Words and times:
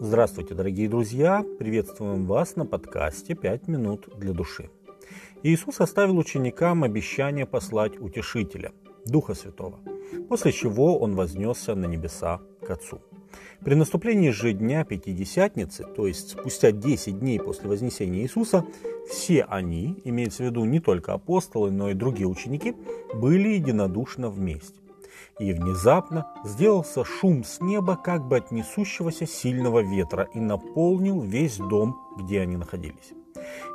Здравствуйте, 0.00 0.54
дорогие 0.54 0.88
друзья! 0.88 1.44
Приветствуем 1.58 2.24
вас 2.24 2.54
на 2.54 2.64
подкасте 2.64 3.34
«Пять 3.34 3.66
минут 3.66 4.08
для 4.16 4.32
души». 4.32 4.70
Иисус 5.42 5.80
оставил 5.80 6.18
ученикам 6.18 6.84
обещание 6.84 7.46
послать 7.46 8.00
Утешителя, 8.00 8.70
Духа 9.06 9.34
Святого, 9.34 9.80
после 10.28 10.52
чего 10.52 10.96
Он 11.00 11.16
вознесся 11.16 11.74
на 11.74 11.86
небеса 11.86 12.40
к 12.64 12.70
Отцу. 12.70 13.00
При 13.64 13.74
наступлении 13.74 14.30
же 14.30 14.52
дня 14.52 14.84
Пятидесятницы, 14.84 15.84
то 15.84 16.06
есть 16.06 16.30
спустя 16.30 16.70
10 16.70 17.18
дней 17.18 17.40
после 17.40 17.68
вознесения 17.68 18.22
Иисуса, 18.22 18.64
все 19.10 19.42
они, 19.42 20.00
имеется 20.04 20.44
в 20.44 20.46
виду 20.46 20.64
не 20.64 20.78
только 20.78 21.12
апостолы, 21.12 21.72
но 21.72 21.90
и 21.90 21.94
другие 21.94 22.28
ученики, 22.28 22.76
были 23.14 23.48
единодушно 23.48 24.30
вместе. 24.30 24.78
И 25.38 25.52
внезапно 25.52 26.26
сделался 26.44 27.04
шум 27.04 27.44
с 27.44 27.60
неба, 27.60 27.96
как 27.96 28.26
бы 28.26 28.36
от 28.38 28.50
несущегося 28.50 29.26
сильного 29.26 29.80
ветра, 29.80 30.28
и 30.34 30.40
наполнил 30.40 31.20
весь 31.20 31.58
дом, 31.58 31.96
где 32.18 32.40
они 32.40 32.56
находились. 32.56 33.12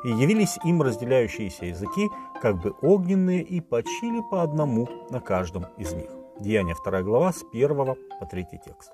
И 0.03 0.09
явились 0.09 0.57
им 0.65 0.81
разделяющиеся 0.81 1.65
языки, 1.65 2.09
как 2.41 2.61
бы 2.61 2.73
огненные, 2.81 3.41
и 3.41 3.61
почили 3.61 4.21
по 4.29 4.43
одному 4.43 4.87
на 5.09 5.19
каждом 5.19 5.65
из 5.77 5.93
них. 5.93 6.09
Деяние 6.39 6.75
2 6.83 7.03
глава 7.03 7.31
с 7.31 7.43
1 7.53 7.67
по 7.75 8.25
3 8.25 8.45
текст. 8.65 8.91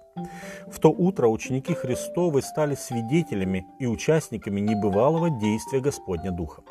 В 0.67 0.79
то 0.79 0.89
утро 0.89 1.27
ученики 1.27 1.73
Христовы 1.73 2.41
стали 2.41 2.75
свидетелями 2.75 3.65
и 3.79 3.87
участниками 3.87 4.59
небывалого 4.59 5.29
действия 5.29 5.79
Господня 5.79 6.31
Духа. 6.31 6.63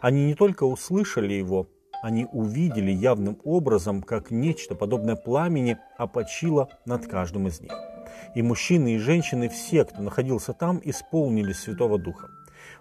Они 0.00 0.24
не 0.24 0.34
только 0.34 0.64
услышали 0.64 1.34
его, 1.34 1.68
они 2.06 2.24
увидели 2.30 2.92
явным 2.92 3.36
образом, 3.42 4.00
как 4.00 4.30
нечто 4.30 4.76
подобное 4.76 5.16
пламени 5.16 5.76
опочило 5.98 6.68
над 6.84 7.08
каждым 7.08 7.48
из 7.48 7.60
них. 7.60 7.72
И 8.36 8.42
мужчины 8.42 8.94
и 8.94 8.98
женщины, 8.98 9.48
все, 9.48 9.84
кто 9.84 10.02
находился 10.02 10.52
там, 10.52 10.80
исполнили 10.84 11.52
Святого 11.52 11.98
Духа. 11.98 12.28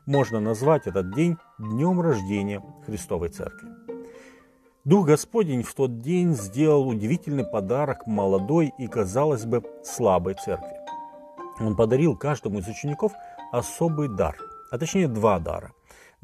Можно 0.06 0.40
назвать 0.40 0.86
этот 0.86 1.16
день 1.16 1.38
днем 1.58 2.02
рождения 2.02 2.62
Христовой 2.86 3.30
Церкви. 3.30 3.70
Дух 4.84 5.08
Господень 5.08 5.64
в 5.64 5.74
тот 5.74 6.02
день 6.02 6.36
сделал 6.36 6.88
удивительный 6.88 7.46
подарок 7.46 8.06
молодой 8.06 8.76
и, 8.78 8.86
казалось 8.86 9.46
бы, 9.46 9.64
слабой 9.84 10.36
церкви. 10.36 10.78
Он 11.60 11.76
подарил 11.76 12.16
каждому 12.16 12.60
из 12.60 12.68
учеников 12.68 13.12
особый 13.52 14.08
дар, 14.08 14.38
а 14.70 14.78
точнее 14.78 15.08
два 15.08 15.40
дара. 15.40 15.74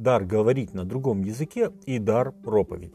Дар 0.01 0.25
говорить 0.25 0.73
на 0.73 0.83
другом 0.83 1.21
языке 1.21 1.71
и 1.85 1.99
дар 1.99 2.31
проповеди. 2.31 2.91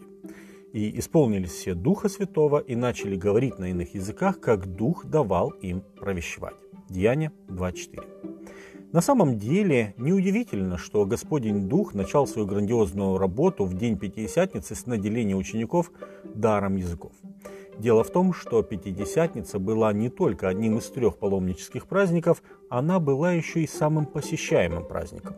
И 0.73 0.99
исполнились 0.99 1.53
все 1.53 1.75
Духа 1.75 2.09
Святого 2.09 2.59
и 2.59 2.75
начали 2.75 3.15
говорить 3.15 3.61
на 3.61 3.71
иных 3.71 3.95
языках, 3.95 4.41
как 4.41 4.67
Дух 4.67 5.07
давал 5.07 5.51
им 5.51 5.85
провещевать. 6.01 6.57
Деяние 6.89 7.31
2.4. 7.47 8.91
На 8.93 9.01
самом 9.01 9.39
деле, 9.39 9.95
неудивительно, 9.97 10.79
что 10.79 11.07
Господень 11.07 11.69
Дух 11.69 11.95
начал 11.95 12.27
свою 12.27 12.49
грандиозную 12.49 13.19
работу 13.19 13.67
в 13.67 13.75
день 13.75 13.97
Пятидесятницы 13.97 14.75
с 14.75 14.87
наделения 14.87 15.37
учеников 15.37 15.93
даром 16.35 16.75
языков. 16.75 17.13
Дело 17.79 18.03
в 18.03 18.11
том, 18.11 18.33
что 18.33 18.65
Пятидесятница 18.65 19.61
была 19.61 19.93
не 19.93 20.09
только 20.09 20.49
одним 20.49 20.79
из 20.79 20.87
трех 20.87 21.19
паломнических 21.19 21.87
праздников, 21.87 22.43
она 22.69 22.99
была 22.99 23.33
еще 23.33 23.63
и 23.63 23.69
самым 23.69 24.07
посещаемым 24.07 24.85
праздником. 24.85 25.37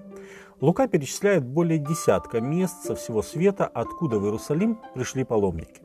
Лука 0.60 0.88
перечисляет 0.88 1.44
более 1.44 1.78
десятка 1.78 2.40
мест 2.40 2.84
со 2.84 2.94
всего 2.94 3.22
света, 3.22 3.66
откуда 3.66 4.18
в 4.18 4.24
Иерусалим 4.24 4.78
пришли 4.94 5.24
паломники. 5.24 5.82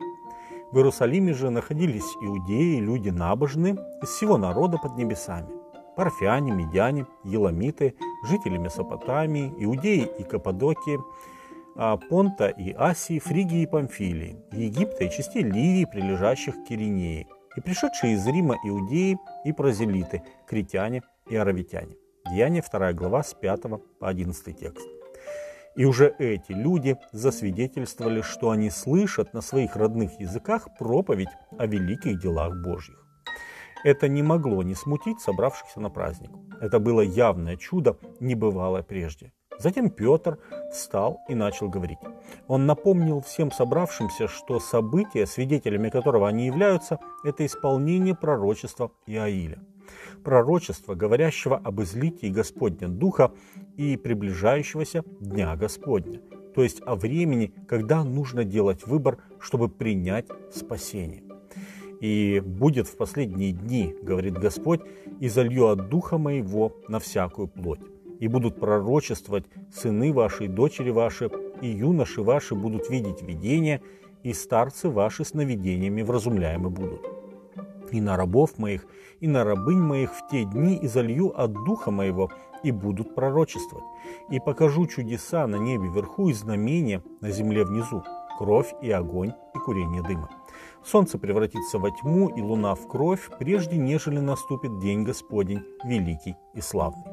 В 0.72 0.76
Иерусалиме 0.76 1.34
же 1.34 1.50
находились 1.50 2.16
иудеи, 2.22 2.80
люди 2.80 3.10
набожные, 3.10 3.76
из 4.02 4.08
всего 4.08 4.36
народа 4.36 4.78
под 4.78 4.96
небесами 4.96 5.64
парфяне, 5.94 6.52
медяне, 6.52 7.06
еламиты, 7.24 7.94
жители 8.24 8.58
Месопотамии, 8.58 9.52
Иудеи 9.58 10.08
и 10.18 10.22
Каппадокии, 10.24 11.00
а, 11.76 11.96
Понта 11.96 12.48
и 12.48 12.72
Асии, 12.72 13.18
Фригии 13.18 13.62
и 13.62 13.66
Памфилии, 13.66 14.36
Египта 14.52 15.04
и 15.04 15.10
частей 15.10 15.42
Ливии, 15.42 15.86
прилежащих 15.90 16.54
к 16.54 16.68
Киринеи, 16.68 17.26
и 17.56 17.60
пришедшие 17.60 18.14
из 18.14 18.26
Рима 18.26 18.56
иудеи 18.64 19.18
и 19.44 19.52
прозелиты, 19.52 20.22
критяне 20.46 21.02
и 21.28 21.36
аравитяне. 21.36 21.96
Деяние 22.26 22.62
2 22.62 22.92
глава 22.94 23.22
с 23.22 23.34
5 23.34 23.62
по 24.00 24.08
11 24.08 24.58
текст. 24.58 24.86
И 25.76 25.84
уже 25.84 26.14
эти 26.18 26.52
люди 26.52 26.96
засвидетельствовали, 27.12 28.22
что 28.22 28.50
они 28.50 28.70
слышат 28.70 29.34
на 29.34 29.42
своих 29.42 29.76
родных 29.76 30.18
языках 30.18 30.68
проповедь 30.78 31.28
о 31.58 31.66
великих 31.66 32.20
делах 32.20 32.54
Божьих. 32.62 33.04
Это 33.84 34.08
не 34.08 34.22
могло 34.22 34.62
не 34.62 34.74
смутить 34.74 35.20
собравшихся 35.20 35.80
на 35.80 35.90
праздник. 35.90 36.30
Это 36.62 36.78
было 36.78 37.02
явное 37.02 37.56
чудо, 37.56 37.98
небывалое 38.20 38.82
прежде. 38.82 39.32
Затем 39.58 39.90
Петр 39.90 40.38
встал 40.72 41.20
и 41.28 41.34
начал 41.34 41.68
говорить. 41.68 41.98
Он 42.48 42.64
напомнил 42.64 43.20
всем 43.20 43.52
собравшимся, 43.52 44.28
что 44.28 44.60
события, 44.60 45.26
свидетелями 45.26 45.90
которого 45.90 46.26
они 46.26 46.46
являются, 46.46 46.98
это 47.22 47.44
исполнение 47.44 48.14
пророчества 48.14 48.90
Иаиля. 49.06 49.58
Пророчество, 50.22 50.94
говорящего 50.94 51.56
об 51.56 51.80
излитии 51.82 52.28
Господня 52.28 52.88
Духа 52.88 53.32
и 53.76 53.96
приближающегося 53.96 55.04
Дня 55.20 55.54
Господня, 55.56 56.20
то 56.54 56.62
есть 56.62 56.80
о 56.86 56.94
времени, 56.94 57.52
когда 57.68 58.04
нужно 58.04 58.44
делать 58.44 58.86
выбор, 58.86 59.18
чтобы 59.40 59.68
принять 59.68 60.26
спасение. 60.52 61.22
И 62.00 62.40
будет 62.44 62.86
в 62.86 62.96
последние 62.96 63.52
дни, 63.52 63.94
говорит 64.02 64.34
Господь, 64.34 64.80
и 65.20 65.28
залью 65.28 65.68
от 65.68 65.88
духа 65.88 66.18
моего 66.18 66.76
на 66.88 66.98
всякую 66.98 67.48
плоть. 67.48 67.80
И 68.20 68.28
будут 68.28 68.60
пророчествовать 68.60 69.44
сыны 69.72 70.12
ваши, 70.12 70.48
дочери 70.48 70.90
ваши, 70.90 71.30
и 71.60 71.68
юноши 71.68 72.22
ваши 72.22 72.54
будут 72.54 72.90
видеть 72.90 73.22
видения, 73.22 73.80
и 74.22 74.32
старцы 74.32 74.88
ваши 74.88 75.24
сновидениями 75.24 76.02
вразумляемы 76.02 76.70
будут. 76.70 77.13
И 77.94 78.00
на 78.00 78.16
рабов 78.16 78.58
моих, 78.58 78.86
и 79.20 79.28
на 79.28 79.44
рабынь 79.44 79.78
моих 79.78 80.12
в 80.12 80.26
те 80.28 80.44
дни 80.44 80.74
и 80.74 80.88
залью 80.88 81.32
от 81.40 81.52
духа 81.52 81.92
моего, 81.92 82.28
и 82.64 82.72
будут 82.72 83.14
пророчествовать. 83.14 83.84
И 84.30 84.40
покажу 84.40 84.88
чудеса 84.88 85.46
на 85.46 85.54
небе 85.54 85.88
вверху 85.88 86.28
и 86.28 86.32
знамения 86.32 87.04
на 87.20 87.30
земле 87.30 87.64
внизу, 87.64 88.02
кровь 88.36 88.74
и 88.82 88.90
огонь 88.90 89.32
и 89.54 89.58
курение 89.58 90.02
дыма. 90.02 90.28
Солнце 90.84 91.18
превратится 91.18 91.78
во 91.78 91.92
тьму 91.92 92.30
и 92.30 92.42
луна 92.42 92.74
в 92.74 92.88
кровь, 92.88 93.30
прежде 93.38 93.76
нежели 93.76 94.18
наступит 94.18 94.80
день 94.80 95.04
Господень, 95.04 95.62
великий 95.84 96.34
и 96.52 96.60
славный. 96.60 97.04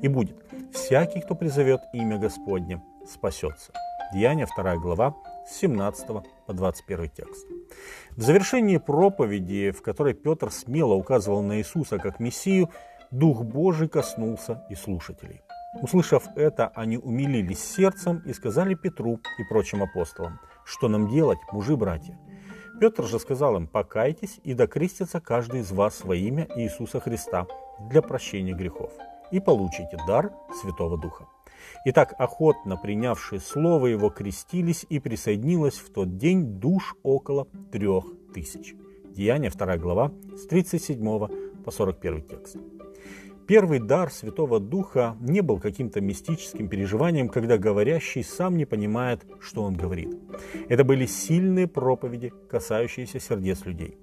И 0.00 0.06
будет, 0.06 0.36
всякий, 0.72 1.20
кто 1.20 1.34
призовет 1.34 1.80
имя 1.92 2.16
Господне, 2.16 2.80
спасется. 3.04 3.72
Деяние 4.14 4.46
2 4.56 4.76
глава, 4.76 5.16
с 5.48 5.56
17 5.56 6.06
по 6.46 6.52
21 6.52 7.10
текст. 7.10 7.57
В 8.16 8.22
завершении 8.22 8.78
проповеди, 8.78 9.70
в 9.70 9.82
которой 9.82 10.14
Петр 10.14 10.50
смело 10.50 10.94
указывал 10.94 11.42
на 11.42 11.58
Иисуса 11.58 11.98
как 11.98 12.20
Мессию, 12.20 12.70
Дух 13.10 13.42
Божий 13.42 13.88
коснулся 13.88 14.64
и 14.68 14.74
слушателей. 14.74 15.40
Услышав 15.82 16.24
это, 16.34 16.68
они 16.74 16.98
умилились 16.98 17.62
сердцем 17.62 18.22
и 18.26 18.32
сказали 18.32 18.74
Петру 18.74 19.20
и 19.38 19.44
прочим 19.44 19.82
апостолам, 19.82 20.40
что 20.64 20.88
нам 20.88 21.08
делать, 21.08 21.38
мужи-братья? 21.52 22.18
Петр 22.80 23.04
же 23.04 23.18
сказал 23.18 23.56
им, 23.56 23.66
покайтесь 23.66 24.40
и 24.44 24.54
докрестится 24.54 25.20
каждый 25.20 25.60
из 25.60 25.72
вас 25.72 26.04
во 26.04 26.14
имя 26.14 26.46
Иисуса 26.56 27.00
Христа 27.00 27.46
для 27.90 28.02
прощения 28.02 28.54
грехов, 28.54 28.92
и 29.30 29.40
получите 29.40 29.98
дар 30.06 30.32
Святого 30.60 30.98
Духа. 30.98 31.26
Итак, 31.84 32.14
охотно 32.18 32.76
принявшие 32.76 33.40
слово 33.40 33.86
его 33.88 34.10
крестились 34.10 34.86
и 34.88 34.98
присоединилось 34.98 35.78
в 35.78 35.90
тот 35.90 36.16
день 36.16 36.58
душ 36.58 36.94
около 37.02 37.46
трех 37.72 38.04
тысяч. 38.34 38.74
Деяние 39.10 39.50
2 39.50 39.76
глава 39.78 40.12
с 40.36 40.46
37 40.46 41.28
по 41.64 41.70
41 41.70 42.22
текст. 42.22 42.56
Первый 43.48 43.78
дар 43.78 44.10
Святого 44.12 44.60
Духа 44.60 45.16
не 45.20 45.40
был 45.40 45.58
каким-то 45.58 46.02
мистическим 46.02 46.68
переживанием, 46.68 47.30
когда 47.30 47.56
говорящий 47.56 48.22
сам 48.22 48.58
не 48.58 48.66
понимает, 48.66 49.24
что 49.40 49.62
он 49.62 49.74
говорит. 49.74 50.14
Это 50.68 50.84
были 50.84 51.06
сильные 51.06 51.66
проповеди, 51.66 52.30
касающиеся 52.50 53.18
сердец 53.18 53.64
людей. 53.64 53.96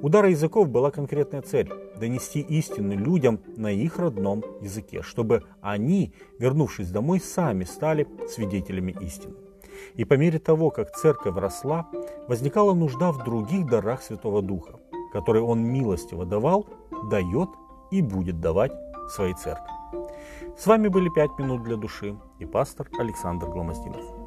У 0.00 0.08
дара 0.08 0.30
языков 0.30 0.68
была 0.68 0.90
конкретная 0.90 1.42
цель– 1.42 1.72
донести 2.00 2.40
истину 2.40 2.96
людям 2.96 3.40
на 3.56 3.70
их 3.70 3.98
родном 3.98 4.44
языке, 4.60 5.02
чтобы 5.02 5.44
они, 5.60 6.12
вернувшись 6.38 6.90
домой, 6.90 7.20
сами 7.20 7.64
стали 7.64 8.06
свидетелями 8.28 8.96
истины. 9.00 9.34
И 9.94 10.04
по 10.04 10.14
мере 10.14 10.38
того, 10.38 10.70
как 10.70 10.92
церковь 10.92 11.36
росла, 11.36 11.88
возникала 12.28 12.74
нужда 12.74 13.12
в 13.12 13.24
других 13.24 13.66
дарах 13.66 14.02
Святого 14.02 14.42
Духа, 14.42 14.78
которые 15.12 15.42
Он 15.42 15.60
милостиво 15.60 16.24
давал, 16.24 16.66
дает 17.10 17.48
и 17.90 18.02
будет 18.02 18.40
давать 18.40 18.72
своей 19.08 19.34
церкви. 19.34 19.72
С 20.56 20.66
вами 20.66 20.88
были 20.88 21.08
«Пять 21.08 21.38
минут 21.38 21.62
для 21.62 21.76
души» 21.76 22.16
и 22.38 22.44
пастор 22.44 22.88
Александр 22.98 23.46
Гломоздинов. 23.46 24.17